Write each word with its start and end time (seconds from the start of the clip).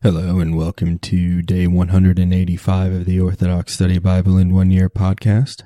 Hello 0.00 0.38
and 0.38 0.56
welcome 0.56 1.00
to 1.00 1.42
day 1.42 1.66
185 1.66 2.92
of 2.92 3.04
the 3.04 3.18
Orthodox 3.18 3.74
Study 3.74 3.98
Bible 3.98 4.38
in 4.38 4.54
One 4.54 4.70
Year 4.70 4.88
podcast. 4.88 5.64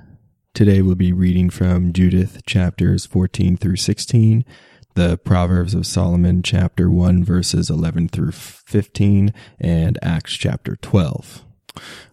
Today 0.54 0.80
we'll 0.80 0.94
be 0.94 1.12
reading 1.12 1.50
from 1.50 1.92
Judith 1.92 2.40
chapters 2.46 3.04
14 3.04 3.58
through 3.58 3.76
16, 3.76 4.42
the 4.94 5.18
Proverbs 5.18 5.74
of 5.74 5.86
Solomon 5.86 6.42
chapter 6.42 6.90
1 6.90 7.22
verses 7.22 7.68
11 7.68 8.08
through 8.08 8.32
15, 8.32 9.34
and 9.60 9.98
Acts 10.00 10.32
chapter 10.32 10.76
12. 10.76 11.44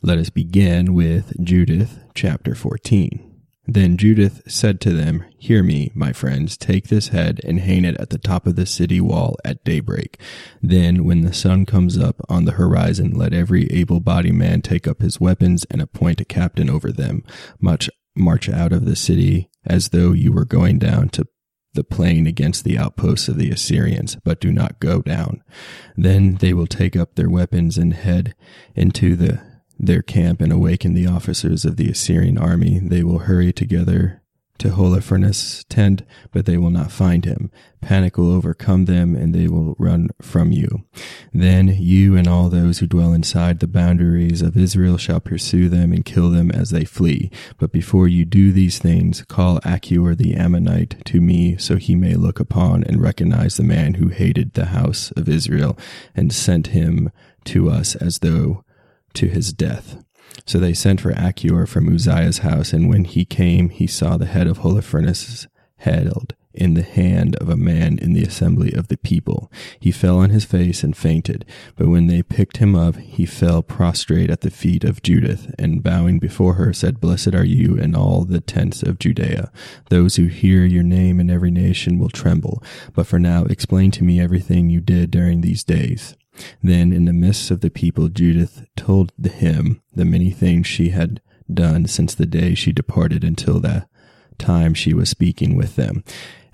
Let 0.02 0.18
us 0.18 0.30
begin 0.30 0.94
with 0.94 1.42
Judith 1.42 2.00
chapter 2.16 2.54
14. 2.54 3.29
Then 3.72 3.98
Judith 3.98 4.42
said 4.48 4.82
to 4.82 4.94
them, 4.94 5.24
Hear 5.38 5.62
me, 5.62 5.92
my 5.94 6.12
friends, 6.12 6.58
take 6.58 6.88
this 6.88 7.10
head 7.10 7.40
and 7.44 7.60
hang 7.60 7.86
it 7.86 7.96
at 7.98 8.10
the 8.10 8.18
top 8.18 8.48
of 8.48 8.56
the 8.56 8.66
city 8.66 9.00
wall 9.00 9.36
at 9.46 9.64
daybreak. 9.64 10.20
Then, 10.60 11.04
when 11.04 11.22
the 11.22 11.34
sun 11.34 11.68
comes 11.68 11.96
up 11.96 12.16
on 12.28 12.46
the 12.46 12.54
horizon, 12.54 13.12
let 13.12 13.32
every 13.32 13.68
able 13.68 14.00
bodied 14.00 14.34
man 14.34 14.64
take 14.64 14.88
up 14.88 15.02
his 15.02 15.20
weapons 15.20 15.68
and 15.70 15.84
appoint 15.84 16.20
a 16.20 16.26
captain 16.26 16.68
over 16.68 16.92
them. 16.92 17.24
Much 17.60 17.92
march 18.16 18.50
out 18.50 18.74
of 18.74 18.86
the 18.86 18.96
city 18.96 19.52
as 19.68 19.90
though 19.90 20.14
you 20.14 20.32
were 20.32 20.46
going 20.46 20.80
down 20.80 21.10
to 21.10 21.28
the 21.76 21.84
plain 21.84 22.26
against 22.26 22.64
the 22.64 22.78
outposts 22.78 23.28
of 23.28 23.38
the 23.38 23.52
Assyrians, 23.52 24.18
but 24.24 24.42
do 24.42 24.52
not 24.52 24.80
go 24.80 25.04
down. 25.04 25.44
Then 25.96 26.38
they 26.38 26.54
will 26.54 26.66
take 26.66 26.96
up 26.96 27.14
their 27.14 27.30
weapons 27.30 27.78
and 27.78 27.94
head 27.94 28.34
into 28.74 29.16
the 29.16 29.59
their 29.80 30.02
camp 30.02 30.42
and 30.42 30.52
awaken 30.52 30.94
the 30.94 31.08
officers 31.08 31.64
of 31.66 31.78
the 31.78 31.90
Assyrian 31.90 32.38
army. 32.38 32.80
They 32.80 33.04
will 33.04 33.20
hurry 33.20 33.54
together 33.54 34.22
to 34.60 34.70
Holofernes' 34.70 35.64
tent, 35.70 36.04
but 36.32 36.46
they 36.46 36.58
will 36.58 36.70
not 36.70 36.92
find 36.92 37.24
him. 37.24 37.50
Panic 37.82 38.18
will 38.18 38.32
overcome 38.32 38.86
them, 38.86 39.16
and 39.16 39.34
they 39.34 39.48
will 39.48 39.76
run 39.80 40.10
from 40.22 40.52
you. 40.52 40.84
Then 41.34 41.70
you 41.70 42.18
and 42.18 42.28
all 42.28 42.50
those 42.50 42.80
who 42.80 42.88
dwell 42.88 43.14
inside 43.14 43.60
the 43.60 43.68
boundaries 43.68 44.42
of 44.42 44.58
Israel 44.58 44.98
shall 44.98 45.22
pursue 45.22 45.70
them 45.70 45.94
and 45.94 46.04
kill 46.04 46.30
them 46.30 46.52
as 46.52 46.72
they 46.72 46.84
flee. 46.84 47.32
But 47.58 47.72
before 47.72 48.10
you 48.10 48.26
do 48.26 48.52
these 48.52 48.80
things, 48.80 49.24
call 49.24 49.62
Achior 49.64 50.14
the 50.14 50.36
Ammonite 50.36 51.06
to 51.06 51.22
me, 51.22 51.56
so 51.58 51.78
he 51.78 51.96
may 51.96 52.16
look 52.16 52.42
upon 52.42 52.84
and 52.84 53.02
recognize 53.02 53.56
the 53.56 53.64
man 53.64 53.94
who 53.94 54.10
hated 54.10 54.54
the 54.54 54.66
house 54.66 55.12
of 55.12 55.30
Israel 55.30 55.78
and 56.14 56.34
sent 56.34 56.68
him 56.68 57.12
to 57.46 57.70
us 57.70 57.96
as 57.96 58.20
though 58.20 58.66
to 59.16 59.28
his 59.28 59.54
death. 59.54 60.04
So 60.46 60.60
they 60.60 60.74
sent 60.74 61.02
for 61.02 61.12
Achior 61.12 61.68
from 61.68 61.94
Uzziah's 61.94 62.40
house, 62.40 62.74
and 62.74 62.90
when 62.90 63.04
he 63.04 63.26
came, 63.26 63.70
he 63.70 63.88
saw 63.88 64.18
the 64.18 64.26
head 64.26 64.48
of 64.48 64.60
Holofernes 64.60 65.48
held 65.78 66.34
in 66.54 66.74
the 66.74 66.84
hand 66.84 67.36
of 67.38 67.48
a 67.48 67.56
man 67.56 67.98
in 68.00 68.14
the 68.14 68.24
assembly 68.24 68.74
of 68.74 68.88
the 68.88 68.98
people. 68.98 69.52
He 69.80 69.92
fell 69.92 70.18
on 70.18 70.30
his 70.32 70.46
face 70.46 70.84
and 70.84 70.98
fainted, 70.98 71.46
but 71.76 71.88
when 71.88 72.08
they 72.08 72.24
picked 72.24 72.58
him 72.58 72.76
up, 72.76 72.98
he 72.98 73.26
fell 73.26 73.62
prostrate 73.62 74.30
at 74.30 74.42
the 74.42 74.50
feet 74.50 74.84
of 74.84 75.04
Judith, 75.04 75.54
and 75.58 75.84
bowing 75.84 76.20
before 76.20 76.56
her, 76.56 76.74
said, 76.74 77.00
Blessed 77.00 77.36
are 77.36 77.46
you 77.46 77.76
in 77.76 77.96
all 77.96 78.26
the 78.26 78.42
tents 78.42 78.82
of 78.84 79.00
Judea. 79.00 79.52
Those 79.90 80.16
who 80.16 80.26
hear 80.26 80.66
your 80.66 80.84
name 80.84 81.20
in 81.20 81.30
every 81.30 81.52
nation 81.52 82.00
will 82.00 82.10
tremble. 82.10 82.64
But 82.94 83.08
for 83.08 83.20
now, 83.20 83.46
explain 83.46 83.92
to 83.92 84.04
me 84.04 84.20
everything 84.20 84.70
you 84.70 84.82
did 84.82 85.12
during 85.12 85.42
these 85.42 85.64
days. 85.64 86.16
Then, 86.62 86.94
in 86.94 87.06
the 87.06 87.14
midst 87.14 87.52
of 87.52 87.62
the 87.62 87.70
people, 87.70 88.10
Judith 88.10 88.66
told 88.76 89.12
him 89.24 89.82
the 89.94 90.06
many 90.06 90.32
things 90.32 90.68
she 90.68 90.90
had 90.90 91.22
done 91.52 91.88
since 91.88 92.14
the 92.14 92.26
day 92.26 92.54
she 92.54 92.72
departed 92.72 93.24
until 93.24 93.60
the 93.60 93.88
time 94.38 94.74
she 94.74 94.94
was 94.94 95.10
speaking 95.10 95.56
with 95.56 95.76
them. 95.76 96.04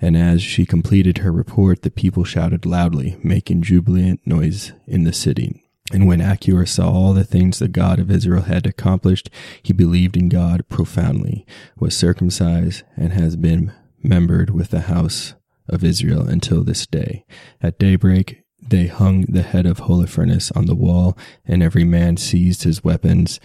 And 0.00 0.16
as 0.16 0.42
she 0.42 0.66
completed 0.66 1.18
her 1.18 1.32
report, 1.32 1.82
the 1.82 1.90
people 1.90 2.24
shouted 2.24 2.66
loudly, 2.66 3.16
making 3.22 3.62
jubilant 3.62 4.20
noise 4.26 4.72
in 4.86 5.04
the 5.04 5.12
city. 5.12 5.62
And 5.92 6.06
when 6.06 6.20
Achior 6.20 6.66
saw 6.66 6.90
all 6.90 7.12
the 7.12 7.24
things 7.24 7.58
the 7.58 7.68
God 7.68 8.00
of 8.00 8.10
Israel 8.10 8.42
had 8.42 8.66
accomplished, 8.66 9.30
he 9.62 9.72
believed 9.72 10.16
in 10.16 10.28
God 10.28 10.68
profoundly, 10.68 11.46
was 11.78 11.96
circumcised, 11.96 12.82
and 12.96 13.12
has 13.12 13.36
been 13.36 13.72
membered 14.02 14.50
with 14.50 14.70
the 14.70 14.82
house 14.82 15.34
of 15.68 15.84
Israel 15.84 16.28
until 16.28 16.64
this 16.64 16.86
day. 16.86 17.24
At 17.62 17.78
daybreak, 17.78 18.42
they 18.68 18.86
hung 18.86 19.22
the 19.22 19.42
head 19.42 19.66
of 19.66 19.80
Holofernes 19.80 20.54
on 20.56 20.66
the 20.66 20.74
wall, 20.74 21.16
and 21.46 21.62
every 21.62 21.84
man 21.84 22.16
seized 22.16 22.64
his 22.64 22.82
weapons. 22.82 23.40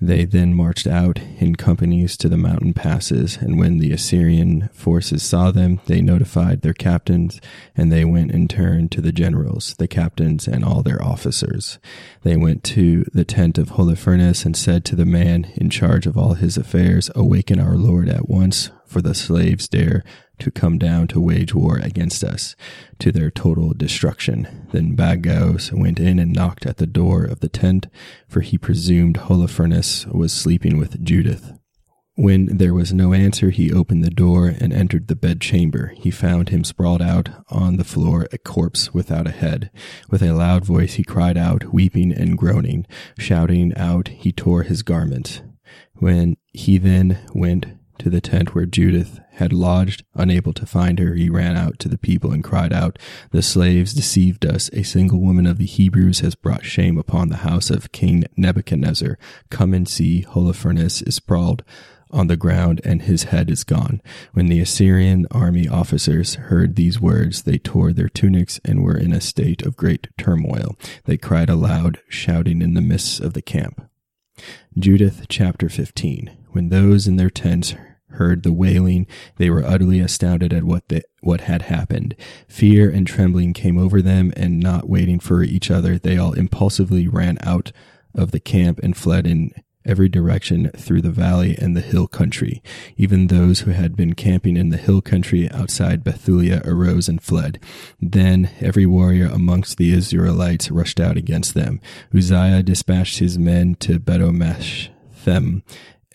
They 0.00 0.24
then 0.24 0.54
marched 0.54 0.86
out 0.86 1.18
in 1.38 1.56
companies 1.56 2.16
to 2.18 2.28
the 2.28 2.36
mountain 2.36 2.72
passes, 2.72 3.36
and 3.36 3.58
when 3.58 3.78
the 3.78 3.90
Assyrian 3.90 4.68
forces 4.72 5.24
saw 5.24 5.50
them, 5.50 5.80
they 5.86 6.00
notified 6.00 6.62
their 6.62 6.72
captains, 6.72 7.40
and 7.76 7.90
they 7.90 8.04
went 8.04 8.30
in 8.30 8.46
turn 8.46 8.88
to 8.90 9.00
the 9.00 9.10
generals, 9.10 9.74
the 9.78 9.88
captains, 9.88 10.46
and 10.46 10.64
all 10.64 10.82
their 10.82 11.02
officers. 11.02 11.80
They 12.22 12.36
went 12.36 12.62
to 12.64 13.04
the 13.12 13.24
tent 13.24 13.58
of 13.58 13.70
Holofernes 13.70 14.46
and 14.46 14.56
said 14.56 14.84
to 14.84 14.96
the 14.96 15.04
man 15.04 15.50
in 15.56 15.68
charge 15.68 16.06
of 16.06 16.16
all 16.16 16.34
his 16.34 16.56
affairs, 16.56 17.10
Awaken 17.16 17.58
our 17.58 17.76
Lord 17.76 18.08
at 18.08 18.28
once, 18.28 18.70
for 18.86 19.02
the 19.02 19.14
slaves 19.14 19.66
dare 19.66 20.04
to 20.38 20.50
come 20.50 20.78
down 20.78 21.08
to 21.08 21.20
wage 21.20 21.54
war 21.54 21.78
against 21.78 22.24
us 22.24 22.56
to 22.98 23.12
their 23.12 23.30
total 23.30 23.72
destruction. 23.74 24.68
Then 24.72 24.96
Bagos 24.96 25.72
went 25.72 26.00
in 26.00 26.18
and 26.18 26.32
knocked 26.32 26.66
at 26.66 26.78
the 26.78 26.86
door 26.86 27.24
of 27.24 27.40
the 27.40 27.48
tent, 27.48 27.86
for 28.28 28.40
he 28.40 28.58
presumed 28.58 29.16
Holofernes 29.16 30.06
was 30.12 30.32
sleeping 30.32 30.78
with 30.78 31.04
Judith. 31.04 31.52
When 32.18 32.56
there 32.56 32.74
was 32.74 32.92
no 32.92 33.12
answer, 33.12 33.50
he 33.50 33.72
opened 33.72 34.02
the 34.02 34.10
door 34.10 34.48
and 34.48 34.72
entered 34.72 35.06
the 35.06 35.14
bedchamber. 35.14 35.92
He 35.96 36.10
found 36.10 36.48
him 36.48 36.64
sprawled 36.64 37.00
out 37.00 37.28
on 37.48 37.76
the 37.76 37.84
floor, 37.84 38.26
a 38.32 38.38
corpse 38.38 38.92
without 38.92 39.28
a 39.28 39.30
head. 39.30 39.70
With 40.10 40.20
a 40.22 40.32
loud 40.32 40.64
voice, 40.64 40.94
he 40.94 41.04
cried 41.04 41.38
out, 41.38 41.72
weeping 41.72 42.10
and 42.10 42.36
groaning. 42.36 42.88
Shouting 43.20 43.72
out, 43.76 44.08
he 44.08 44.32
tore 44.32 44.64
his 44.64 44.82
garment. 44.82 45.42
When 45.94 46.36
he 46.52 46.76
then 46.76 47.18
went 47.34 47.66
to 47.98 48.10
the 48.10 48.20
tent 48.20 48.54
where 48.54 48.66
Judith 48.66 49.20
had 49.32 49.52
lodged. 49.52 50.04
Unable 50.14 50.52
to 50.52 50.66
find 50.66 50.98
her, 50.98 51.14
he 51.14 51.30
ran 51.30 51.56
out 51.56 51.78
to 51.80 51.88
the 51.88 51.98
people 51.98 52.32
and 52.32 52.42
cried 52.42 52.72
out, 52.72 52.98
The 53.30 53.42
slaves 53.42 53.94
deceived 53.94 54.44
us. 54.44 54.70
A 54.72 54.82
single 54.82 55.20
woman 55.20 55.46
of 55.46 55.58
the 55.58 55.66
Hebrews 55.66 56.20
has 56.20 56.34
brought 56.34 56.64
shame 56.64 56.98
upon 56.98 57.28
the 57.28 57.38
house 57.38 57.70
of 57.70 57.92
King 57.92 58.24
Nebuchadnezzar. 58.36 59.18
Come 59.50 59.74
and 59.74 59.88
see, 59.88 60.22
Holofernes 60.22 61.06
is 61.06 61.14
sprawled 61.14 61.62
on 62.10 62.26
the 62.26 62.36
ground 62.36 62.80
and 62.84 63.02
his 63.02 63.24
head 63.24 63.50
is 63.50 63.64
gone. 63.64 64.00
When 64.32 64.46
the 64.46 64.60
Assyrian 64.60 65.26
army 65.30 65.68
officers 65.68 66.34
heard 66.34 66.74
these 66.76 67.00
words, 67.00 67.42
they 67.42 67.58
tore 67.58 67.92
their 67.92 68.08
tunics 68.08 68.60
and 68.64 68.82
were 68.82 68.96
in 68.96 69.12
a 69.12 69.20
state 69.20 69.62
of 69.62 69.76
great 69.76 70.08
turmoil. 70.16 70.76
They 71.04 71.16
cried 71.16 71.50
aloud, 71.50 72.00
shouting 72.08 72.62
in 72.62 72.74
the 72.74 72.80
midst 72.80 73.20
of 73.20 73.34
the 73.34 73.42
camp. 73.42 73.88
Judith 74.78 75.26
chapter 75.28 75.68
15. 75.68 76.30
When 76.50 76.68
those 76.68 77.06
in 77.06 77.16
their 77.16 77.30
tents 77.30 77.74
heard 78.10 78.42
the 78.42 78.52
wailing, 78.52 79.06
they 79.36 79.50
were 79.50 79.64
utterly 79.64 80.00
astounded 80.00 80.52
at 80.52 80.64
what 80.64 80.88
the, 80.88 81.02
what 81.20 81.42
had 81.42 81.62
happened. 81.62 82.14
Fear 82.48 82.90
and 82.90 83.06
trembling 83.06 83.52
came 83.52 83.78
over 83.78 84.02
them, 84.02 84.32
and 84.36 84.60
not 84.60 84.88
waiting 84.88 85.20
for 85.20 85.42
each 85.42 85.70
other, 85.70 85.98
they 85.98 86.16
all 86.16 86.32
impulsively 86.32 87.06
ran 87.08 87.38
out 87.42 87.72
of 88.14 88.30
the 88.30 88.40
camp 88.40 88.80
and 88.82 88.96
fled 88.96 89.26
in 89.26 89.52
every 89.88 90.08
direction 90.08 90.70
through 90.76 91.00
the 91.00 91.10
valley 91.10 91.56
and 91.58 91.74
the 91.76 91.80
hill 91.80 92.06
country. 92.06 92.62
Even 92.96 93.26
those 93.26 93.60
who 93.60 93.70
had 93.70 93.96
been 93.96 94.14
camping 94.14 94.56
in 94.56 94.68
the 94.68 94.76
hill 94.76 95.00
country 95.00 95.50
outside 95.50 96.04
Bethulia 96.04 96.64
arose 96.66 97.08
and 97.08 97.22
fled. 97.22 97.58
Then 98.00 98.50
every 98.60 98.84
warrior 98.84 99.26
amongst 99.26 99.78
the 99.78 99.92
Israelites 99.92 100.70
rushed 100.70 101.00
out 101.00 101.16
against 101.16 101.54
them. 101.54 101.80
Uzziah 102.14 102.62
dispatched 102.62 103.18
his 103.18 103.38
men 103.38 103.76
to 103.76 103.98
Betomasthaim 103.98 105.62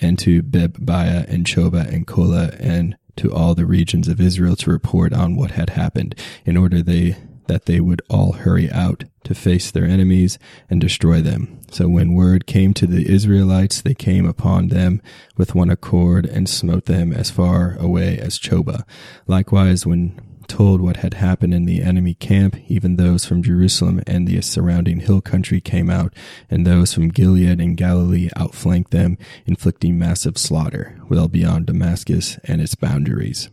and 0.02 0.18
to 0.20 0.44
Bebbiah 0.44 1.28
and 1.28 1.46
Choba 1.46 1.88
and 1.88 2.08
Kola 2.08 2.52
and 2.60 2.98
to 3.16 3.32
all 3.32 3.54
the 3.54 3.66
regions 3.66 4.08
of 4.08 4.20
Israel 4.20 4.56
to 4.58 4.72
report 4.72 5.14
on 5.14 5.36
what 5.36 5.52
had 5.52 5.72
happened, 5.72 6.16
in 6.46 6.58
order 6.58 6.82
they 6.82 7.16
that 7.48 7.66
they 7.66 7.80
would 7.80 8.02
all 8.10 8.32
hurry 8.32 8.72
out 8.72 9.04
to 9.24 9.36
face 9.36 9.70
their 9.70 9.84
enemies 9.84 10.40
and 10.70 10.80
destroy 10.80 11.22
them. 11.22 11.60
So 11.72 11.88
when 11.88 12.14
word 12.14 12.46
came 12.46 12.74
to 12.76 12.88
the 12.88 13.12
Israelites, 13.12 13.82
they 13.82 13.94
came 13.94 14.26
upon 14.26 14.70
them 14.70 15.02
with 15.36 15.54
one 15.54 15.70
accord 15.70 16.26
and 16.26 16.48
smote 16.48 16.86
them 16.86 17.12
as 17.12 17.32
far 17.32 17.76
away 17.80 18.18
as 18.18 18.40
Choba. 18.40 18.84
Likewise, 19.28 19.86
when 19.86 20.20
told 20.48 20.82
what 20.82 20.98
had 20.98 21.16
happened 21.16 21.54
in 21.54 21.66
the 21.66 21.82
enemy 21.82 22.14
camp, 22.14 22.56
even 22.68 22.96
those 22.96 23.26
from 23.26 23.44
Jerusalem 23.44 24.02
and 24.06 24.28
the 24.28 24.42
surrounding 24.42 25.00
hill 25.00 25.22
country 25.22 25.62
came 25.62 25.90
out, 25.90 26.14
and 26.50 26.66
those 26.66 26.94
from 26.94 27.10
Gilead 27.10 27.60
and 27.60 27.78
Galilee 27.78 28.30
outflanked 28.36 28.92
them, 28.92 29.18
inflicting 29.46 29.98
massive 29.98 30.38
slaughter, 30.38 31.00
well 31.10 31.28
beyond 31.28 31.68
Damascus 31.68 32.38
and 32.46 32.62
its 32.62 32.76
boundaries. 32.76 33.50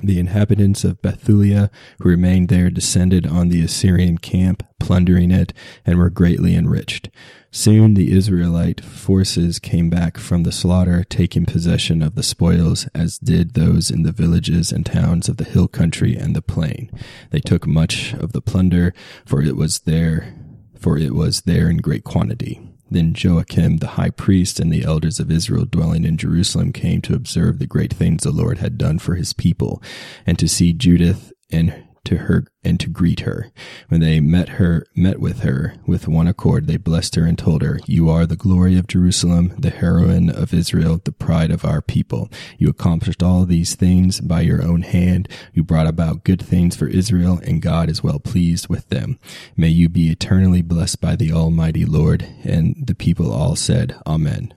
The 0.00 0.20
inhabitants 0.20 0.84
of 0.84 1.02
Bethulia 1.02 1.70
who 2.00 2.08
remained 2.08 2.48
there 2.48 2.70
descended 2.70 3.26
on 3.26 3.48
the 3.48 3.62
Assyrian 3.62 4.18
camp, 4.18 4.62
plundering 4.78 5.30
it, 5.30 5.52
and 5.84 5.98
were 5.98 6.10
greatly 6.10 6.54
enriched. 6.54 7.10
Soon 7.50 7.94
the 7.94 8.12
Israelite 8.12 8.84
forces 8.84 9.58
came 9.58 9.90
back 9.90 10.18
from 10.18 10.42
the 10.42 10.52
slaughter, 10.52 11.02
taking 11.02 11.46
possession 11.46 12.02
of 12.02 12.14
the 12.14 12.22
spoils, 12.22 12.86
as 12.94 13.18
did 13.18 13.54
those 13.54 13.90
in 13.90 14.02
the 14.02 14.12
villages 14.12 14.70
and 14.70 14.86
towns 14.86 15.28
of 15.28 15.38
the 15.38 15.44
hill 15.44 15.66
country 15.66 16.14
and 16.14 16.36
the 16.36 16.42
plain. 16.42 16.90
They 17.30 17.40
took 17.40 17.66
much 17.66 18.12
of 18.14 18.32
the 18.32 18.42
plunder, 18.42 18.94
for 19.26 19.42
it 19.42 19.56
was 19.56 19.80
there, 19.80 20.34
for 20.78 20.96
it 20.96 21.14
was 21.14 21.42
there 21.42 21.68
in 21.68 21.78
great 21.78 22.04
quantity. 22.04 22.60
Then 22.90 23.14
Joachim 23.16 23.78
the 23.78 23.88
high 23.88 24.10
priest 24.10 24.60
and 24.60 24.72
the 24.72 24.84
elders 24.84 25.20
of 25.20 25.30
Israel 25.30 25.64
dwelling 25.64 26.04
in 26.04 26.16
Jerusalem 26.16 26.72
came 26.72 27.00
to 27.02 27.14
observe 27.14 27.58
the 27.58 27.66
great 27.66 27.92
things 27.92 28.22
the 28.22 28.30
Lord 28.30 28.58
had 28.58 28.78
done 28.78 28.98
for 28.98 29.14
his 29.14 29.32
people, 29.32 29.82
and 30.26 30.38
to 30.38 30.48
see 30.48 30.72
Judith 30.72 31.32
and 31.50 31.84
to 32.08 32.16
her 32.16 32.44
and 32.64 32.80
to 32.80 32.88
greet 32.88 33.20
her. 33.20 33.50
When 33.88 34.00
they 34.00 34.18
met 34.20 34.50
her, 34.50 34.86
met 34.94 35.20
with 35.20 35.40
her 35.40 35.74
with 35.86 36.08
one 36.08 36.26
accord, 36.26 36.66
they 36.66 36.76
blessed 36.76 37.14
her 37.14 37.24
and 37.24 37.38
told 37.38 37.62
her, 37.62 37.80
You 37.86 38.08
are 38.10 38.26
the 38.26 38.36
glory 38.36 38.78
of 38.78 38.86
Jerusalem, 38.86 39.54
the 39.58 39.70
heroine 39.70 40.30
of 40.30 40.52
Israel, 40.54 41.00
the 41.02 41.12
pride 41.12 41.50
of 41.50 41.64
our 41.64 41.80
people. 41.80 42.28
You 42.58 42.68
accomplished 42.68 43.22
all 43.22 43.44
these 43.44 43.74
things 43.74 44.20
by 44.20 44.40
your 44.40 44.62
own 44.62 44.82
hand. 44.82 45.28
You 45.52 45.62
brought 45.62 45.86
about 45.86 46.24
good 46.24 46.42
things 46.42 46.74
for 46.76 46.88
Israel, 46.88 47.40
and 47.44 47.62
God 47.62 47.88
is 47.88 48.02
well 48.02 48.18
pleased 48.18 48.68
with 48.68 48.88
them. 48.88 49.18
May 49.56 49.68
you 49.68 49.88
be 49.88 50.10
eternally 50.10 50.62
blessed 50.62 51.00
by 51.00 51.14
the 51.14 51.32
Almighty 51.32 51.84
Lord. 51.84 52.26
And 52.42 52.77
people 52.98 53.32
all 53.32 53.56
said, 53.56 53.96
Amen. 54.06 54.52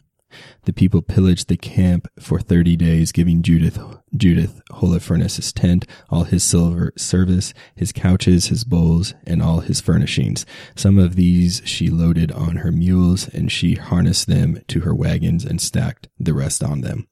The 0.64 0.74
people 0.74 1.02
pillaged 1.02 1.48
the 1.48 1.58
camp 1.58 2.08
for 2.20 2.40
thirty 2.40 2.76
days, 2.76 3.12
giving 3.12 3.42
Judith, 3.42 3.80
Judith 4.16 4.62
Holofernes' 4.72 5.52
tent, 5.54 5.86
all 6.10 6.24
his 6.24 6.44
silver 6.44 6.94
service, 6.98 7.54
his 7.76 7.92
couches, 7.92 8.48
his 8.48 8.64
bowls, 8.64 9.14
and 9.26 9.42
all 9.42 9.60
his 9.60 9.82
furnishings. 9.82 10.46
Some 10.76 10.98
of 10.98 11.16
these 11.16 11.62
she 11.66 11.90
loaded 11.90 12.32
on 12.32 12.58
her 12.58 12.72
mules, 12.72 13.28
and 13.28 13.52
she 13.52 13.76
harnessed 13.76 14.28
them 14.28 14.62
to 14.68 14.82
her 14.82 14.96
wagons 14.96 15.44
and 15.44 15.60
stacked 15.60 16.08
the 16.20 16.34
rest 16.34 16.64
on 16.64 16.82
them. 16.82 17.08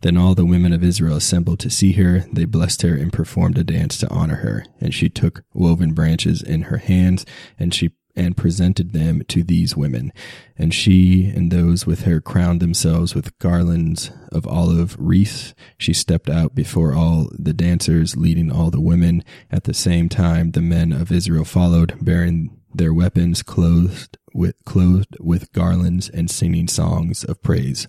Then 0.00 0.16
all 0.16 0.34
the 0.34 0.46
women 0.46 0.72
of 0.72 0.82
Israel 0.82 1.16
assembled 1.16 1.60
to 1.60 1.70
see 1.70 1.92
her. 1.92 2.24
They 2.32 2.44
blessed 2.44 2.82
her 2.82 2.94
and 2.96 3.12
performed 3.12 3.58
a 3.58 3.64
dance 3.64 3.98
to 3.98 4.10
honor 4.10 4.36
her. 4.36 4.64
And 4.80 4.94
she 4.94 5.08
took 5.08 5.44
woven 5.52 5.92
branches 5.92 6.42
in 6.42 6.62
her 6.62 6.78
hands, 6.78 7.24
and 7.58 7.72
she 7.72 7.90
and 8.16 8.36
presented 8.36 8.92
them 8.92 9.22
to 9.28 9.42
these 9.42 9.76
women. 9.76 10.12
And 10.56 10.72
she 10.72 11.26
and 11.26 11.50
those 11.50 11.86
with 11.86 12.02
her 12.02 12.20
crowned 12.20 12.60
themselves 12.60 13.14
with 13.14 13.38
garlands 13.38 14.10
of 14.30 14.46
olive 14.46 14.96
wreaths. 14.98 15.54
She 15.78 15.92
stepped 15.92 16.28
out 16.28 16.54
before 16.54 16.94
all 16.94 17.28
the 17.32 17.52
dancers, 17.52 18.16
leading 18.16 18.52
all 18.52 18.70
the 18.70 18.80
women. 18.80 19.24
At 19.50 19.64
the 19.64 19.74
same 19.74 20.08
time, 20.08 20.52
the 20.52 20.62
men 20.62 20.92
of 20.92 21.10
Israel 21.10 21.44
followed, 21.44 21.94
bearing 22.00 22.56
their 22.74 22.92
weapons 22.92 23.42
clothed 23.42 24.18
with 24.32 24.56
clothed 24.64 25.16
with 25.20 25.52
garlands 25.52 26.08
and 26.08 26.28
singing 26.28 26.66
songs 26.66 27.22
of 27.24 27.40
praise. 27.40 27.86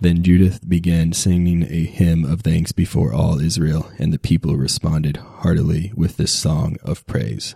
Then 0.00 0.22
Judith 0.22 0.66
began 0.66 1.12
singing 1.12 1.64
a 1.64 1.84
hymn 1.84 2.24
of 2.24 2.40
thanks 2.40 2.72
before 2.72 3.12
all 3.12 3.38
Israel, 3.38 3.90
and 3.98 4.12
the 4.12 4.18
people 4.18 4.56
responded 4.56 5.18
heartily 5.18 5.92
with 5.94 6.16
this 6.16 6.32
song 6.32 6.78
of 6.82 7.06
praise. 7.06 7.54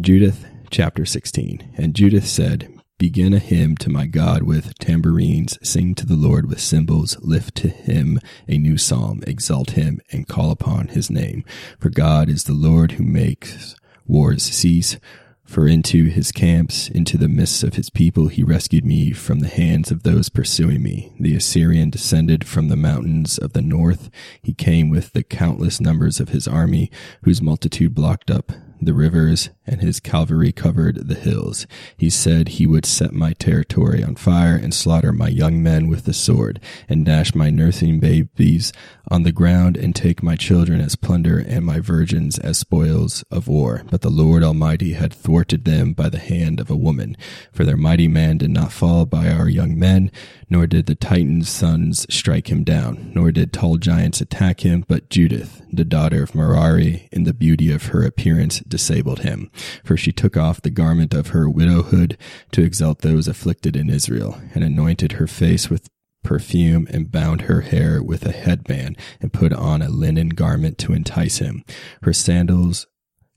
Judith 0.00 0.44
chapter 0.70 1.06
16. 1.06 1.72
And 1.76 1.94
Judith 1.94 2.26
said, 2.26 2.68
Begin 2.98 3.32
a 3.32 3.38
hymn 3.38 3.76
to 3.76 3.88
my 3.88 4.06
God 4.06 4.42
with 4.42 4.76
tambourines, 4.80 5.56
sing 5.62 5.94
to 5.94 6.04
the 6.04 6.16
Lord 6.16 6.48
with 6.48 6.60
cymbals, 6.60 7.16
lift 7.20 7.54
to 7.58 7.68
him 7.68 8.18
a 8.48 8.58
new 8.58 8.76
psalm, 8.76 9.22
exalt 9.24 9.70
him, 9.72 10.00
and 10.10 10.26
call 10.26 10.50
upon 10.50 10.88
his 10.88 11.10
name. 11.10 11.44
For 11.78 11.90
God 11.90 12.28
is 12.28 12.44
the 12.44 12.54
Lord 12.54 12.92
who 12.92 13.04
makes 13.04 13.76
wars 14.04 14.42
cease. 14.42 14.98
For 15.44 15.68
into 15.68 16.06
his 16.06 16.32
camps, 16.32 16.88
into 16.88 17.16
the 17.16 17.28
midst 17.28 17.62
of 17.62 17.74
his 17.74 17.88
people, 17.88 18.26
he 18.26 18.42
rescued 18.42 18.84
me 18.84 19.12
from 19.12 19.40
the 19.40 19.48
hands 19.48 19.92
of 19.92 20.02
those 20.02 20.28
pursuing 20.28 20.82
me. 20.82 21.12
The 21.20 21.36
Assyrian 21.36 21.90
descended 21.90 22.48
from 22.48 22.66
the 22.66 22.76
mountains 22.76 23.38
of 23.38 23.52
the 23.52 23.62
north. 23.62 24.10
He 24.42 24.54
came 24.54 24.90
with 24.90 25.12
the 25.12 25.22
countless 25.22 25.80
numbers 25.80 26.18
of 26.18 26.30
his 26.30 26.48
army, 26.48 26.90
whose 27.22 27.40
multitude 27.40 27.94
blocked 27.94 28.30
up 28.30 28.50
the 28.80 28.94
rivers, 28.94 29.50
and 29.66 29.80
his 29.80 30.00
cavalry 30.00 30.52
covered 30.52 31.08
the 31.08 31.14
hills. 31.14 31.66
He 31.96 32.10
said 32.10 32.48
he 32.48 32.66
would 32.66 32.84
set 32.84 33.12
my 33.12 33.32
territory 33.32 34.02
on 34.02 34.16
fire 34.16 34.56
and 34.56 34.74
slaughter 34.74 35.12
my 35.12 35.28
young 35.28 35.62
men 35.62 35.88
with 35.88 36.04
the 36.04 36.12
sword, 36.12 36.60
and 36.88 37.04
dash 37.04 37.34
my 37.34 37.50
nursing 37.50 38.00
babies 38.00 38.72
on 39.08 39.22
the 39.22 39.32
ground, 39.32 39.76
and 39.76 39.94
take 39.94 40.22
my 40.22 40.36
children 40.36 40.80
as 40.80 40.96
plunder 40.96 41.38
and 41.38 41.64
my 41.64 41.78
virgins 41.78 42.38
as 42.38 42.58
spoils 42.58 43.22
of 43.30 43.48
war. 43.48 43.82
But 43.90 44.00
the 44.00 44.10
Lord 44.10 44.42
Almighty 44.42 44.94
had 44.94 45.12
thwarted 45.12 45.64
them 45.64 45.92
by 45.92 46.08
the 46.08 46.18
hand 46.18 46.60
of 46.60 46.70
a 46.70 46.76
woman, 46.76 47.16
for 47.52 47.64
their 47.64 47.76
mighty 47.76 48.08
man 48.08 48.38
did 48.38 48.50
not 48.50 48.72
fall 48.72 49.06
by 49.06 49.28
our 49.28 49.48
young 49.48 49.78
men, 49.78 50.10
nor 50.48 50.66
did 50.66 50.86
the 50.86 50.94
Titan's 50.94 51.48
sons 51.48 52.06
strike 52.10 52.50
him 52.50 52.64
down, 52.64 53.12
nor 53.14 53.32
did 53.32 53.52
tall 53.52 53.76
giants 53.76 54.20
attack 54.20 54.60
him, 54.60 54.84
but 54.88 55.10
Judith, 55.10 55.62
the 55.72 55.84
daughter 55.84 56.22
of 56.22 56.34
Merari, 56.34 57.08
in 57.12 57.24
the 57.24 57.34
beauty 57.34 57.70
of 57.72 57.86
her 57.86 58.04
appearance, 58.04 58.60
disabled 58.68 59.20
him. 59.20 59.50
For 59.84 59.96
she 59.96 60.12
took 60.12 60.36
off 60.36 60.62
the 60.62 60.70
garment 60.70 61.14
of 61.14 61.28
her 61.28 61.48
widowhood 61.48 62.18
to 62.52 62.62
exalt 62.62 63.00
those 63.00 63.28
afflicted 63.28 63.76
in 63.76 63.90
Israel, 63.90 64.40
and 64.54 64.64
anointed 64.64 65.12
her 65.12 65.26
face 65.26 65.70
with 65.70 65.88
perfume 66.22 66.88
and 66.90 67.12
bound 67.12 67.42
her 67.42 67.60
hair 67.60 68.02
with 68.02 68.24
a 68.24 68.32
headband 68.32 68.96
and 69.20 69.32
put 69.32 69.52
on 69.52 69.82
a 69.82 69.90
linen 69.90 70.30
garment 70.30 70.78
to 70.78 70.92
entice 70.92 71.38
him. 71.38 71.62
Her 72.02 72.12
sandals 72.12 72.86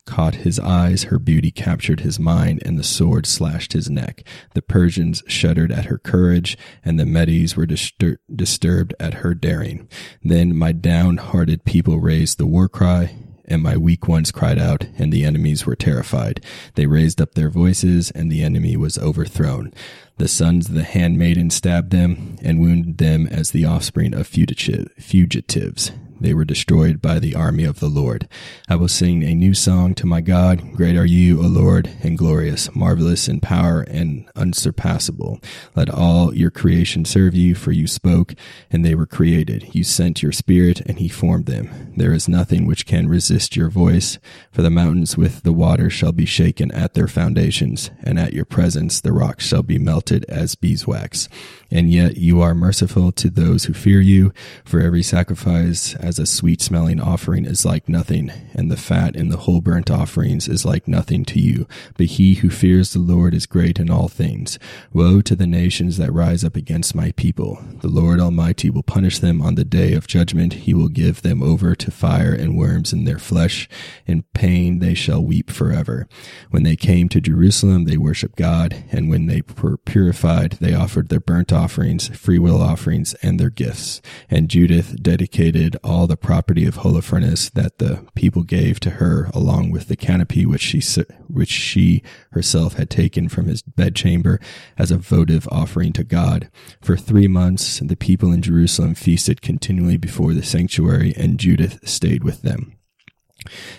caught 0.08 0.36
his 0.36 0.58
eyes, 0.58 1.04
her 1.04 1.20
beauty 1.20 1.52
captured 1.52 2.00
his 2.00 2.18
mind, 2.18 2.64
and 2.66 2.80
the 2.80 2.84
sword 2.84 3.28
slashed 3.28 3.74
his 3.74 3.90
neck. 3.90 4.24
The 4.56 4.62
Persians 4.62 5.22
shuddered 5.28 5.72
at 5.72 5.86
her 5.86 5.98
courage, 6.00 6.58
and 6.84 6.98
the 6.98 7.06
Medes 7.06 7.56
were 7.56 7.68
distur- 7.68 8.18
disturbed 8.34 8.96
at 9.00 9.16
her 9.16 9.36
daring. 9.36 9.88
Then 10.24 10.56
my 10.56 10.72
downhearted 10.72 11.66
people 11.66 12.00
raised 12.00 12.38
the 12.38 12.48
war 12.48 12.70
cry, 12.70 13.16
and 13.48 13.62
my 13.62 13.78
weak 13.78 14.08
ones 14.08 14.32
cried 14.32 14.60
out, 14.60 14.88
and 14.98 15.12
the 15.12 15.24
enemies 15.24 15.66
were 15.66 15.76
terrified. 15.76 16.42
They 16.76 16.86
raised 16.86 17.22
up 17.22 17.36
their 17.36 17.50
voices, 17.50 18.12
and 18.12 18.32
the 18.32 18.44
enemy 18.44 18.76
was 18.76 18.98
overthrown. 18.98 19.74
The 20.18 20.28
sons 20.28 20.70
of 20.70 20.76
the 20.76 20.84
handmaiden 20.84 21.50
stabbed 21.50 21.92
them, 21.92 22.38
and 22.42 22.60
wounded 22.60 22.98
them 22.98 23.28
as 23.28 23.52
the 23.52 23.66
offspring 23.66 24.14
of 24.14 24.28
fugitives. 24.28 25.92
They 26.20 26.34
were 26.34 26.46
destroyed 26.46 27.02
by 27.02 27.20
the 27.20 27.36
army 27.36 27.64
of 27.64 27.80
the 27.80 27.90
Lord. 27.90 28.28
I 28.68 28.76
will 28.76 28.88
sing 28.88 29.24
a 29.24 29.36
new 29.36 29.54
song 29.54 29.94
to 29.96 30.08
my 30.08 30.22
God. 30.22 30.74
Great 30.74 30.96
are 30.96 31.06
you, 31.06 31.40
O 31.40 31.48
Lord, 31.48 31.90
and 32.02 32.18
glorious, 32.18 32.74
marvelous 32.76 33.28
in 33.28 33.40
power 33.40 33.82
and 33.82 34.28
unsurpassable. 34.36 35.40
Let 35.76 35.90
all 35.90 36.34
your 36.34 36.50
creation 36.50 37.06
serve 37.06 37.36
you, 37.36 37.54
for 37.56 37.72
you 37.72 37.88
spoke, 37.88 38.34
and 38.72 38.84
they 38.84 38.96
were 38.96 39.06
created. 39.06 39.76
You 39.76 39.84
sent 39.84 40.24
your 40.24 40.32
spirit, 40.32 40.82
and 40.82 41.00
he 41.00 41.08
formed 41.08 41.46
them. 41.46 41.94
There 41.96 42.14
is 42.14 42.28
nothing 42.28 42.66
which 42.66 42.86
can 42.86 43.08
resist 43.08 43.56
your 43.56 43.70
voice, 43.70 44.18
for 44.52 44.62
the 44.62 44.70
mountains 44.70 45.18
with 45.18 45.44
the 45.44 45.54
water 45.54 45.90
shall 45.90 46.12
be 46.12 46.26
shaken 46.26 46.72
at 46.72 46.94
their 46.94 47.08
foundations, 47.08 47.92
and 48.04 48.20
at 48.20 48.34
your 48.34 48.46
presence 48.46 49.00
the 49.02 49.14
rocks 49.14 49.46
shall 49.46 49.64
be 49.64 49.78
melted 49.78 50.26
as 50.28 50.56
beeswax. 50.56 51.30
And 51.70 51.92
yet 51.92 52.18
you 52.18 52.42
are 52.42 52.56
merciful 52.56 53.12
to 53.14 53.30
those 53.30 53.66
who 53.66 53.74
fear 53.74 54.02
you, 54.02 54.34
for 54.66 54.80
every 54.80 55.04
sacrifice 55.04 55.96
as 56.08 56.18
a 56.18 56.26
sweet 56.26 56.62
smelling 56.62 57.02
offering 57.02 57.44
is 57.44 57.66
like 57.66 57.90
nothing, 57.90 58.32
and 58.54 58.72
the 58.72 58.78
fat 58.78 59.14
in 59.14 59.28
the 59.28 59.40
whole 59.40 59.60
burnt 59.60 59.92
offerings 59.92 60.48
is 60.48 60.64
like 60.64 60.88
nothing 60.88 61.26
to 61.26 61.38
you. 61.38 61.68
But 61.98 62.06
he 62.06 62.36
who 62.36 62.50
fears 62.50 62.94
the 62.94 63.00
Lord 63.00 63.34
is 63.34 63.46
great 63.46 63.78
in 63.78 63.90
all 63.90 64.08
things. 64.08 64.58
Woe 64.94 65.20
to 65.20 65.36
the 65.36 65.46
nations 65.46 65.98
that 65.98 66.14
rise 66.14 66.46
up 66.46 66.56
against 66.56 66.96
my 66.96 67.12
people. 67.18 67.60
The 67.82 67.90
Lord 67.90 68.22
Almighty 68.22 68.70
will 68.70 68.84
punish 68.84 69.20
them 69.20 69.42
on 69.42 69.56
the 69.56 69.66
day 69.66 69.92
of 69.92 70.08
judgment. 70.08 70.54
He 70.54 70.74
will 70.74 70.88
give 70.88 71.24
them 71.24 71.44
over 71.44 71.76
to 71.76 71.92
fire 71.92 72.32
and 72.34 72.58
worms 72.58 72.94
in 72.94 73.04
their 73.04 73.20
flesh. 73.20 73.68
In 74.06 74.24
pain 74.34 74.80
they 74.80 74.94
shall 74.94 75.22
weep 75.22 75.52
forever. 75.52 76.08
When 76.52 76.64
they 76.64 76.78
came 76.78 77.10
to 77.10 77.20
Jerusalem, 77.20 77.84
they 77.84 77.98
worshiped 77.98 78.38
God, 78.38 78.86
and 78.94 79.10
when 79.10 79.26
they 79.26 79.42
were 79.62 79.76
purified, 79.76 80.54
they 80.62 80.74
offered 80.74 81.10
their 81.10 81.20
burnt 81.20 81.52
offerings, 81.52 82.08
freewill 82.16 82.62
offerings, 82.62 83.14
and 83.16 83.38
their 83.38 83.50
gifts. 83.50 84.02
And 84.30 84.48
Judith 84.48 85.04
dedicated 85.04 85.76
all 85.98 86.06
the 86.06 86.16
property 86.16 86.66
of 86.68 86.76
Holofernes 86.76 87.52
that 87.54 87.80
the 87.80 88.06
people 88.14 88.44
gave 88.44 88.80
to 88.82 88.92
her, 88.92 89.32
along 89.34 89.72
with 89.72 89.88
the 89.88 89.96
canopy 89.96 90.46
which 90.46 90.62
she 90.62 90.80
which 91.28 91.50
she 91.50 92.04
herself 92.34 92.74
had 92.74 92.88
taken 92.88 93.28
from 93.28 93.48
his 93.48 93.64
bedchamber 93.64 94.40
as 94.78 94.92
a 94.92 94.98
votive 94.98 95.48
offering 95.52 95.92
to 95.94 96.04
God. 96.04 96.52
For 96.82 96.96
three 96.96 97.28
months, 97.28 97.80
the 97.80 97.96
people 97.96 98.32
in 98.32 98.44
Jerusalem 98.44 98.94
feasted 98.94 99.42
continually 99.42 99.98
before 99.98 100.34
the 100.34 100.44
sanctuary, 100.44 101.16
and 101.18 101.40
Judith 101.40 101.80
stayed 101.90 102.24
with 102.24 102.44
them. 102.44 102.77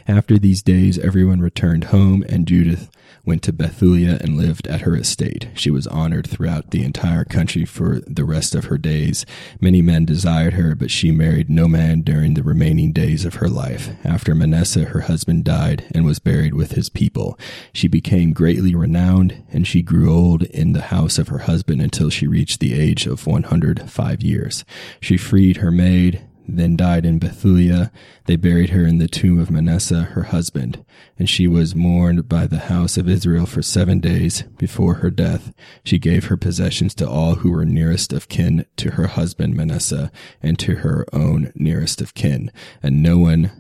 After 0.07 0.39
these 0.39 0.63
days, 0.63 0.99
everyone 0.99 1.41
returned 1.41 1.85
home, 1.85 2.25
and 2.29 2.47
Judith 2.47 2.91
went 3.25 3.43
to 3.43 3.53
Bethulia 3.53 4.19
and 4.21 4.39
lived 4.39 4.67
at 4.67 4.81
her 4.81 4.97
estate. 4.97 5.49
She 5.55 5.71
was 5.71 5.87
honored 5.87 6.27
throughout 6.27 6.71
the 6.71 6.83
entire 6.83 7.25
country 7.25 7.67
for 7.67 8.01
the 8.07 8.25
rest 8.25 8.55
of 8.55 8.67
her 8.67 8.79
days. 8.79 9.27
Many 9.61 9.83
men 9.83 10.07
desired 10.07 10.55
her, 10.55 10.75
but 10.75 10.91
she 10.91 11.11
married 11.11 11.51
no 11.51 11.69
man 11.69 12.01
during 12.01 12.35
the 12.35 12.43
remaining 12.43 12.93
days 12.93 13.27
of 13.27 13.35
her 13.35 13.49
life. 13.49 13.91
After 14.03 14.35
Manasseh, 14.35 14.87
her 14.87 15.03
husband 15.03 15.45
died 15.45 15.85
and 15.95 16.07
was 16.07 16.19
buried 16.19 16.55
with 16.55 16.73
his 16.73 16.89
people. 16.89 17.39
She 17.73 17.87
became 17.87 18.33
greatly 18.33 18.75
renowned, 18.75 19.45
and 19.53 19.67
she 19.67 19.83
grew 19.83 20.11
old 20.11 20.45
in 20.45 20.73
the 20.73 20.89
house 20.89 21.19
of 21.19 21.29
her 21.29 21.41
husband 21.41 21.83
until 21.83 22.09
she 22.09 22.27
reached 22.27 22.61
the 22.61 22.73
age 22.81 23.07
of 23.07 23.27
105 23.27 24.23
years. 24.23 24.65
She 25.01 25.19
freed 25.19 25.59
her 25.59 25.71
maid, 25.71 26.23
then 26.49 26.77
died 26.77 27.05
in 27.05 27.21
Bethulia. 27.21 27.91
They 28.25 28.37
buried 28.37 28.71
her 28.71 28.87
in 28.87 28.99
the 28.99 29.07
tomb 29.07 29.39
of 29.39 29.51
Manasseh, 29.51 30.03
her 30.03 30.25
husband, 30.25 30.85
and 31.19 31.29
she 31.29 31.47
was 31.47 31.75
mourned 31.75 32.29
by 32.29 32.47
the 32.47 32.59
house 32.59 32.97
of 32.97 33.09
Israel 33.09 33.45
for 33.45 33.63
seven 33.63 34.01
days 34.01 34.43
before 34.57 34.95
her 34.95 35.11
death. 35.11 35.53
She 35.85 35.99
gave 35.99 36.25
her 36.25 36.39
possessions 36.39 36.95
to 36.97 37.09
all 37.09 37.37
who 37.37 37.51
were 37.51 37.67
nearest 37.67 38.15
of 38.15 38.29
kin 38.29 38.65
to 38.77 38.93
her 38.93 39.09
husband 39.09 39.55
Manasseh 39.55 40.11
and 40.43 40.59
to 40.59 40.77
her 40.77 41.07
own 41.13 41.53
nearest 41.55 42.01
of 42.01 42.15
kin, 42.15 42.51
and 42.83 43.03
no 43.03 43.19
one 43.19 43.51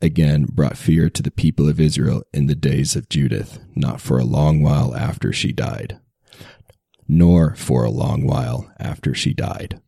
again 0.00 0.44
brought 0.44 0.78
fear 0.78 1.10
to 1.10 1.22
the 1.22 1.30
people 1.30 1.68
of 1.68 1.78
Israel 1.78 2.22
in 2.32 2.46
the 2.46 2.54
days 2.54 2.96
of 2.96 3.10
Judith, 3.10 3.58
not 3.74 4.00
for 4.00 4.18
a 4.18 4.24
long 4.24 4.62
while 4.62 4.96
after 4.96 5.32
she 5.32 5.52
died, 5.52 5.98
nor 7.06 7.54
for 7.54 7.84
a 7.84 7.90
long 7.90 8.26
while 8.26 8.72
after 8.78 9.12
she 9.14 9.34
died. 9.34 9.80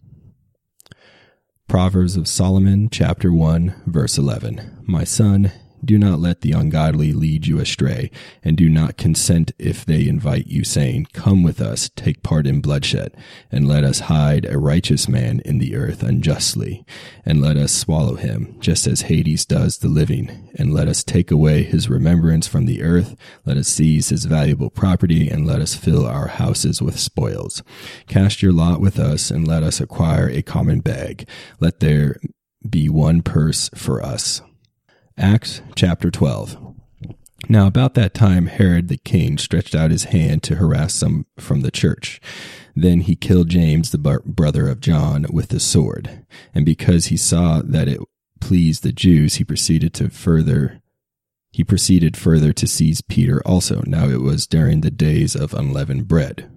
Proverbs 1.72 2.18
of 2.18 2.28
Solomon, 2.28 2.90
chapter 2.90 3.32
1, 3.32 3.84
verse 3.86 4.18
11. 4.18 4.82
My 4.84 5.04
son, 5.04 5.50
do 5.84 5.98
not 5.98 6.20
let 6.20 6.40
the 6.40 6.52
ungodly 6.52 7.12
lead 7.12 7.46
you 7.46 7.58
astray, 7.58 8.10
and 8.42 8.56
do 8.56 8.68
not 8.68 8.96
consent 8.96 9.52
if 9.58 9.84
they 9.84 10.06
invite 10.06 10.46
you, 10.46 10.64
saying, 10.64 11.06
Come 11.12 11.42
with 11.42 11.60
us, 11.60 11.90
take 11.96 12.22
part 12.22 12.46
in 12.46 12.60
bloodshed, 12.60 13.16
and 13.50 13.66
let 13.66 13.84
us 13.84 14.00
hide 14.00 14.44
a 14.44 14.58
righteous 14.58 15.08
man 15.08 15.40
in 15.44 15.58
the 15.58 15.74
earth 15.74 16.02
unjustly, 16.02 16.84
and 17.24 17.42
let 17.42 17.56
us 17.56 17.72
swallow 17.72 18.14
him, 18.14 18.56
just 18.60 18.86
as 18.86 19.02
Hades 19.02 19.44
does 19.44 19.78
the 19.78 19.88
living, 19.88 20.50
and 20.56 20.72
let 20.72 20.88
us 20.88 21.02
take 21.02 21.30
away 21.30 21.62
his 21.62 21.88
remembrance 21.88 22.46
from 22.46 22.66
the 22.66 22.82
earth, 22.82 23.16
let 23.44 23.56
us 23.56 23.68
seize 23.68 24.10
his 24.10 24.24
valuable 24.24 24.70
property, 24.70 25.28
and 25.28 25.46
let 25.46 25.60
us 25.60 25.74
fill 25.74 26.06
our 26.06 26.28
houses 26.28 26.80
with 26.80 26.98
spoils. 26.98 27.62
Cast 28.06 28.42
your 28.42 28.52
lot 28.52 28.80
with 28.80 28.98
us, 28.98 29.30
and 29.30 29.46
let 29.48 29.62
us 29.62 29.80
acquire 29.80 30.28
a 30.28 30.42
common 30.42 30.80
bag. 30.80 31.28
Let 31.60 31.80
there 31.80 32.16
be 32.68 32.88
one 32.88 33.22
purse 33.22 33.68
for 33.74 34.02
us. 34.02 34.40
Acts 35.18 35.62
chapter 35.74 36.10
12. 36.10 36.56
Now, 37.48 37.66
about 37.66 37.94
that 37.94 38.14
time, 38.14 38.46
Herod 38.46 38.88
the 38.88 38.96
king 38.96 39.36
stretched 39.36 39.74
out 39.74 39.90
his 39.90 40.04
hand 40.04 40.42
to 40.44 40.56
harass 40.56 40.94
some 40.94 41.26
from 41.38 41.60
the 41.60 41.70
church. 41.70 42.20
Then 42.74 43.00
he 43.02 43.16
killed 43.16 43.48
James, 43.48 43.90
the 43.90 44.20
brother 44.24 44.68
of 44.68 44.80
John, 44.80 45.26
with 45.30 45.48
the 45.48 45.60
sword. 45.60 46.24
And 46.54 46.64
because 46.64 47.06
he 47.06 47.16
saw 47.16 47.60
that 47.62 47.88
it 47.88 48.00
pleased 48.40 48.82
the 48.82 48.92
Jews, 48.92 49.34
he 49.34 49.44
proceeded 49.44 49.92
to 49.94 50.08
further 50.08 50.80
he 51.54 51.64
proceeded 51.64 52.16
further 52.16 52.54
to 52.54 52.66
seize 52.66 53.02
Peter 53.02 53.42
also. 53.44 53.82
Now 53.86 54.08
it 54.08 54.22
was 54.22 54.46
during 54.46 54.80
the 54.80 54.90
days 54.90 55.36
of 55.36 55.52
unleavened 55.52 56.08
bread. 56.08 56.50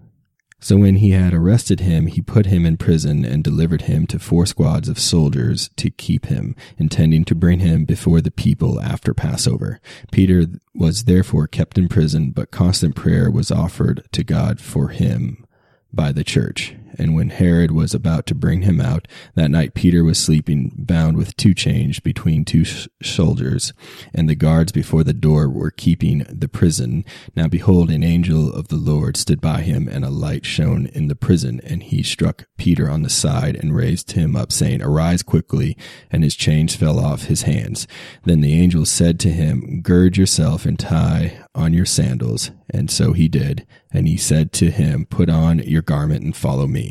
So 0.59 0.77
when 0.77 0.95
he 0.95 1.11
had 1.11 1.33
arrested 1.33 1.81
him, 1.81 2.07
he 2.07 2.21
put 2.21 2.47
him 2.47 2.65
in 2.65 2.77
prison 2.77 3.23
and 3.23 3.43
delivered 3.43 3.83
him 3.83 4.07
to 4.07 4.17
four 4.19 4.45
squads 4.45 4.89
of 4.89 4.99
soldiers 4.99 5.69
to 5.75 5.91
keep 5.91 6.25
him, 6.25 6.55
intending 6.77 7.23
to 7.25 7.35
bring 7.35 7.59
him 7.59 7.85
before 7.85 8.21
the 8.21 8.31
people 8.31 8.81
after 8.81 9.13
Passover. 9.13 9.79
Peter 10.11 10.47
was 10.73 11.03
therefore 11.03 11.47
kept 11.47 11.77
in 11.77 11.87
prison, 11.87 12.31
but 12.31 12.51
constant 12.51 12.95
prayer 12.95 13.29
was 13.29 13.51
offered 13.51 14.07
to 14.13 14.23
God 14.23 14.59
for 14.59 14.87
him 14.87 15.45
by 15.93 16.11
the 16.11 16.23
church. 16.23 16.75
And 16.97 17.15
when 17.15 17.29
Herod 17.29 17.71
was 17.71 17.93
about 17.93 18.25
to 18.27 18.35
bring 18.35 18.61
him 18.61 18.79
out, 18.79 19.07
that 19.35 19.51
night 19.51 19.73
Peter 19.73 20.03
was 20.03 20.19
sleeping, 20.19 20.71
bound 20.77 21.17
with 21.17 21.35
two 21.37 21.53
chains 21.53 21.99
between 21.99 22.45
two 22.45 22.63
sh- 22.63 22.87
soldiers, 23.03 23.73
and 24.13 24.29
the 24.29 24.35
guards 24.35 24.71
before 24.71 25.03
the 25.03 25.13
door 25.13 25.49
were 25.49 25.71
keeping 25.71 26.25
the 26.29 26.47
prison. 26.47 27.05
Now 27.35 27.47
behold, 27.47 27.89
an 27.89 28.03
angel 28.03 28.53
of 28.53 28.67
the 28.67 28.75
Lord 28.75 29.17
stood 29.17 29.41
by 29.41 29.61
him, 29.61 29.87
and 29.87 30.05
a 30.05 30.09
light 30.09 30.45
shone 30.45 30.87
in 30.87 31.07
the 31.07 31.15
prison, 31.15 31.61
and 31.63 31.83
he 31.83 32.03
struck 32.03 32.47
Peter 32.57 32.89
on 32.89 33.03
the 33.03 33.09
side 33.09 33.55
and 33.55 33.75
raised 33.75 34.13
him 34.13 34.35
up, 34.35 34.51
saying, 34.51 34.81
Arise 34.81 35.23
quickly, 35.23 35.77
and 36.11 36.23
his 36.23 36.35
chains 36.35 36.75
fell 36.75 36.99
off 36.99 37.25
his 37.25 37.43
hands. 37.43 37.87
Then 38.23 38.41
the 38.41 38.53
angel 38.53 38.85
said 38.85 39.19
to 39.21 39.29
him, 39.29 39.81
Gird 39.81 40.17
yourself 40.17 40.65
and 40.65 40.79
tie 40.79 41.45
on 41.55 41.73
your 41.73 41.85
sandals. 41.85 42.51
And 42.69 42.91
so 42.91 43.13
he 43.13 43.27
did. 43.27 43.65
And 43.91 44.07
he 44.07 44.17
said 44.17 44.51
to 44.53 44.69
him, 44.69 45.05
Put 45.05 45.29
on 45.29 45.59
your 45.59 45.81
garment 45.81 46.23
and 46.23 46.35
follow 46.35 46.67
me. 46.67 46.84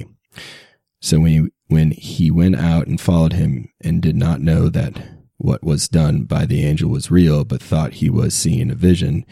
So 1.00 1.20
when 1.20 1.30
he, 1.30 1.48
when 1.68 1.90
he 1.90 2.30
went 2.30 2.56
out 2.56 2.86
and 2.86 3.00
followed 3.00 3.34
him 3.34 3.68
and 3.80 4.00
did 4.00 4.16
not 4.16 4.40
know 4.40 4.68
that 4.68 5.02
what 5.36 5.62
was 5.62 5.88
done 5.88 6.24
by 6.24 6.46
the 6.46 6.64
angel 6.64 6.90
was 6.90 7.10
real, 7.10 7.44
but 7.44 7.62
thought 7.62 7.94
he 7.94 8.08
was 8.08 8.34
seeing 8.34 8.70
a 8.70 8.74
vision, 8.74 9.26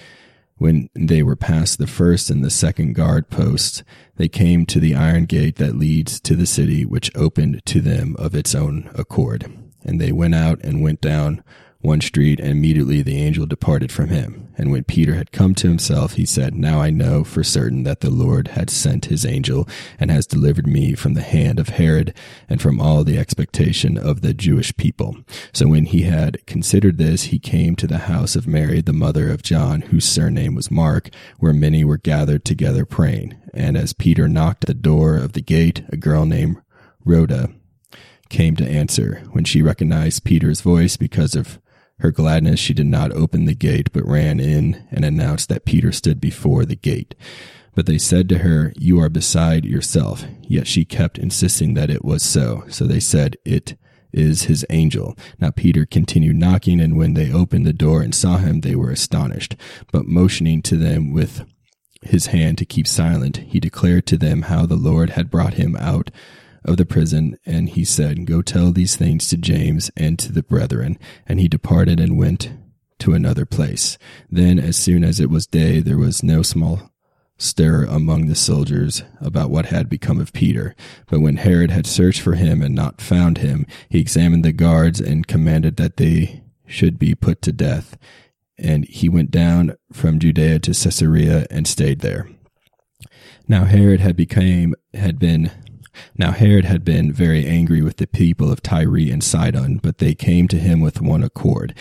when 0.57 0.89
they 0.95 1.23
were 1.23 1.37
past 1.37 1.79
the 1.79 1.87
first 1.87 2.31
and 2.31 2.45
the 2.45 2.51
second 2.51 2.95
guard 2.95 3.31
posts, 3.31 3.83
they 4.17 4.29
came 4.29 4.65
to 4.67 4.79
the 4.79 4.95
iron 4.95 5.25
gate 5.25 5.57
that 5.57 5.77
leads 5.77 6.21
to 6.21 6.37
the 6.37 6.47
city, 6.47 6.85
which 6.85 7.11
opened 7.17 7.65
to 7.67 7.81
them 7.81 8.15
of 8.19 8.35
its 8.35 8.55
own 8.55 8.91
accord. 8.95 9.51
And 9.85 10.01
they 10.01 10.13
went 10.13 10.35
out 10.35 10.61
and 10.63 10.83
went 10.83 11.01
down 11.01 11.43
one 11.83 12.01
street, 12.01 12.41
and 12.41 12.49
immediately 12.49 13.03
the 13.03 13.21
angel 13.21 13.45
departed 13.45 13.93
from 13.93 14.09
him. 14.09 14.49
And 14.57 14.71
when 14.71 14.85
Peter 14.85 15.15
had 15.15 15.33
come 15.33 15.55
to 15.57 15.69
himself, 15.69 16.15
he 16.15 16.25
said, 16.25 16.55
Now 16.55 16.81
I 16.81 16.91
know 16.91 17.25
for 17.25 17.43
certain 17.43 17.83
that 17.85 18.01
the 18.01 18.11
Lord 18.11 18.49
had 18.49 18.71
sent 18.71 19.07
his 19.07 19.27
angel 19.27 19.69
and 19.99 20.11
has 20.11 20.27
delivered 20.27 20.67
me 20.67 20.95
from 20.95 21.15
the 21.15 21.23
hand 21.23 21.59
of 21.59 21.71
Herod 21.71 22.15
and 22.49 22.63
from 22.63 22.81
all 22.81 23.03
the 23.03 23.19
expectation 23.19 23.99
of 23.99 24.21
the 24.21 24.33
Jewish 24.33 24.77
people. 24.77 25.17
So 25.53 25.67
when 25.67 25.87
he 25.87 26.03
had 26.03 26.47
considered 26.47 26.99
this, 26.99 27.25
he 27.25 27.39
came 27.39 27.75
to 27.77 27.87
the 27.87 27.99
house 27.99 28.37
of 28.37 28.47
Mary, 28.47 28.81
the 28.81 28.93
mother 28.93 29.31
of 29.31 29.43
John, 29.43 29.83
whose 29.83 30.05
surname 30.05 30.55
was 30.55 30.71
Mark, 30.71 31.11
where 31.39 31.53
many 31.53 31.85
were 31.85 31.99
gathered 31.99 32.45
together 32.45 32.85
praying. 32.85 33.35
And 33.53 33.77
as 33.77 33.93
Peter 33.93 34.29
knocked 34.29 34.65
at 34.65 34.69
the 34.69 34.75
door 34.75 35.17
of 35.17 35.33
the 35.33 35.43
gate, 35.43 35.83
a 35.89 35.97
girl 35.97 36.27
named 36.27 36.59
Rhoda 37.05 37.51
came 38.29 38.57
to 38.57 38.69
answer. 38.69 39.23
When 39.33 39.45
she 39.45 39.63
recognized 39.63 40.25
Peter's 40.25 40.61
voice 40.61 40.97
because 40.97 41.35
of 41.35 41.59
her 42.03 42.11
gladness, 42.11 42.59
she 42.59 42.75
did 42.75 42.87
not 42.87 43.13
open 43.13 43.45
the 43.45 43.55
gate, 43.55 43.93
but 43.93 44.07
ran 44.07 44.41
in 44.41 44.85
and 44.91 45.05
announced 45.05 45.49
that 45.49 45.65
Peter 45.65 45.93
stood 45.93 46.21
before 46.21 46.65
the 46.65 46.75
gate. 46.75 47.15
But 47.77 47.87
they 47.87 47.97
said 47.97 48.29
to 48.29 48.39
her, 48.39 48.73
You 48.77 48.99
are 48.99 49.09
beside 49.09 49.65
yourself. 49.65 50.25
Yet 50.43 50.67
she 50.67 50.85
kept 50.85 51.17
insisting 51.17 51.75
that 51.75 51.91
it 51.91 52.05
was 52.05 52.25
so. 52.25 52.65
So 52.69 52.87
they 52.87 52.99
said, 52.99 53.37
It 53.45 53.79
is 54.13 54.43
his 54.43 54.67
angel. 54.69 55.17
Now 55.39 55.53
Peter 55.53 55.87
continued 55.87 56.37
knocking, 56.37 56.81
and 56.81 56.97
when 56.97 57.15
they 57.15 57.33
opened 57.33 57.67
the 57.67 57.73
door 57.73 58.03
and 58.03 58.13
saw 58.13 58.39
him, 58.39 58.63
they 58.63 58.75
were 58.75 58.91
astonished. 58.91 59.55
But 59.93 60.07
motioning 60.07 60.61
to 60.63 60.77
them 60.77 61.13
with 61.13 61.45
his 62.03 62.27
hand 62.27 62.59
to 62.59 62.65
keep 62.65 62.89
silent, 62.89 63.37
he 63.37 63.61
declared 63.61 64.07
to 64.07 64.19
them 64.19 64.43
how 64.43 64.67
the 64.67 64.75
Lord 64.75 65.11
had 65.11 65.31
brought 65.31 65.55
him 65.55 65.77
out 65.77 66.11
of 66.65 66.77
the 66.77 66.87
prison, 66.87 67.39
and 67.45 67.71
he 67.71 67.85
said, 67.85 68.27
Go 68.27 68.43
tell 68.43 68.73
these 68.73 68.97
things 68.97 69.29
to 69.29 69.37
James 69.37 69.91
and 69.97 70.19
to 70.19 70.33
the 70.33 70.43
brethren. 70.43 70.99
And 71.27 71.41
he 71.41 71.49
departed 71.49 72.01
and 72.01 72.19
went 72.19 72.53
to 73.01 73.15
another 73.15 73.45
place. 73.45 73.99
Then, 74.31 74.59
as 74.59 74.77
soon 74.77 75.05
as 75.05 75.19
it 75.21 75.31
was 75.31 75.47
day, 75.47 75.81
there 75.81 75.99
was 75.99 76.23
no 76.23 76.43
small 76.43 76.93
stir 77.37 77.85
among 77.85 78.27
the 78.27 78.37
soldiers 78.37 79.03
about 79.21 79.51
what 79.51 79.67
had 79.67 79.89
become 79.89 80.21
of 80.21 80.33
Peter. 80.33 80.77
But 81.09 81.21
when 81.21 81.37
Herod 81.37 81.71
had 81.71 81.87
searched 81.87 82.21
for 82.21 82.35
him 82.35 82.63
and 82.63 82.75
not 82.75 83.01
found 83.01 83.39
him, 83.39 83.67
he 83.89 83.99
examined 83.99 84.45
the 84.45 84.53
guards 84.53 85.01
and 85.01 85.27
commanded 85.27 85.77
that 85.77 85.97
they 85.97 86.43
should 86.67 86.99
be 86.99 87.15
put 87.15 87.43
to 87.43 87.53
death. 87.53 87.99
And 88.57 88.85
he 88.85 89.09
went 89.09 89.33
down 89.33 89.77
from 89.93 90.21
Judea 90.21 90.61
to 90.61 90.71
Caesarea 90.71 91.47
and 91.51 91.67
stayed 91.67 92.01
there. 92.01 92.29
Now 93.49 93.65
Herod 93.65 94.01
had 94.01 94.17
became 94.17 94.75
had 94.95 95.19
been 95.19 95.51
now 96.17 96.33
Herod 96.33 96.65
had 96.65 96.85
been 96.85 97.13
very 97.13 97.47
angry 97.47 97.83
with 97.83 97.97
the 97.97 98.07
people 98.07 98.51
of 98.51 98.63
Tyre 98.63 99.11
and 99.11 99.23
Sidon, 99.23 99.79
but 99.79 99.99
they 99.99 100.15
came 100.15 100.49
to 100.49 100.59
him 100.59 100.81
with 100.81 101.01
one 101.01 101.23
accord. 101.23 101.75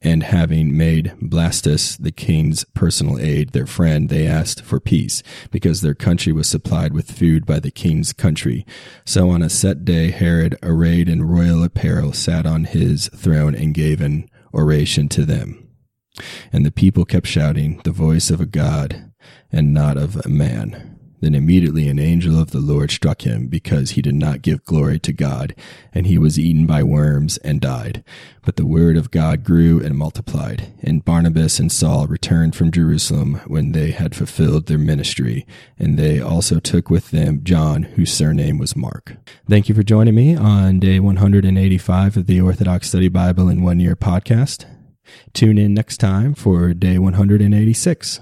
And 0.00 0.24
having 0.24 0.76
made 0.76 1.14
Blastus 1.20 1.96
the 1.96 2.10
king's 2.10 2.64
personal 2.74 3.18
aide 3.18 3.50
their 3.50 3.66
friend, 3.66 4.08
they 4.08 4.26
asked 4.26 4.64
for 4.64 4.80
peace, 4.80 5.22
because 5.50 5.80
their 5.80 5.94
country 5.94 6.32
was 6.32 6.48
supplied 6.48 6.92
with 6.92 7.10
food 7.10 7.46
by 7.46 7.60
the 7.60 7.70
king's 7.70 8.12
country. 8.12 8.66
So 9.04 9.30
on 9.30 9.42
a 9.42 9.50
set 9.50 9.84
day, 9.84 10.10
Herod, 10.10 10.56
arrayed 10.62 11.08
in 11.08 11.24
royal 11.24 11.62
apparel, 11.62 12.12
sat 12.12 12.46
on 12.46 12.64
his 12.64 13.08
throne 13.14 13.54
and 13.54 13.74
gave 13.74 14.00
an 14.00 14.28
oration 14.52 15.08
to 15.10 15.24
them. 15.24 15.68
And 16.52 16.66
the 16.66 16.72
people 16.72 17.04
kept 17.04 17.26
shouting, 17.26 17.80
The 17.84 17.92
voice 17.92 18.30
of 18.30 18.40
a 18.40 18.46
God, 18.46 19.12
and 19.52 19.72
not 19.72 19.96
of 19.96 20.16
a 20.24 20.28
man. 20.28 20.97
Then 21.20 21.34
immediately 21.34 21.88
an 21.88 21.98
angel 21.98 22.40
of 22.40 22.52
the 22.52 22.60
Lord 22.60 22.90
struck 22.90 23.22
him 23.22 23.48
because 23.48 23.90
he 23.90 24.02
did 24.02 24.14
not 24.14 24.42
give 24.42 24.64
glory 24.64 24.98
to 25.00 25.12
God, 25.12 25.54
and 25.92 26.06
he 26.06 26.18
was 26.18 26.38
eaten 26.38 26.66
by 26.66 26.82
worms 26.82 27.38
and 27.38 27.60
died. 27.60 28.04
But 28.42 28.56
the 28.56 28.66
word 28.66 28.96
of 28.96 29.10
God 29.10 29.42
grew 29.42 29.82
and 29.82 29.96
multiplied. 29.96 30.72
And 30.82 31.04
Barnabas 31.04 31.58
and 31.58 31.72
Saul 31.72 32.06
returned 32.06 32.54
from 32.54 32.70
Jerusalem 32.70 33.40
when 33.46 33.72
they 33.72 33.90
had 33.90 34.14
fulfilled 34.14 34.66
their 34.66 34.78
ministry, 34.78 35.46
and 35.78 35.98
they 35.98 36.20
also 36.20 36.60
took 36.60 36.88
with 36.88 37.10
them 37.10 37.42
John, 37.42 37.82
whose 37.82 38.12
surname 38.12 38.58
was 38.58 38.76
Mark. 38.76 39.16
Thank 39.48 39.68
you 39.68 39.74
for 39.74 39.82
joining 39.82 40.14
me 40.14 40.36
on 40.36 40.78
day 40.78 41.00
185 41.00 42.16
of 42.16 42.26
the 42.26 42.40
Orthodox 42.40 42.88
Study 42.88 43.08
Bible 43.08 43.48
in 43.48 43.62
One 43.62 43.80
Year 43.80 43.96
podcast. 43.96 44.66
Tune 45.32 45.58
in 45.58 45.74
next 45.74 45.98
time 45.98 46.34
for 46.34 46.72
day 46.74 46.98
186. 46.98 48.20